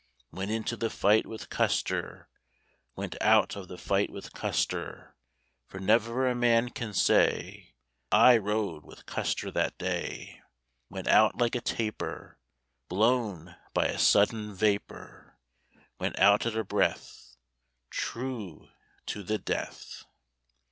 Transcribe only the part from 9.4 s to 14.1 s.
that day" Went out like a taper, Blown by a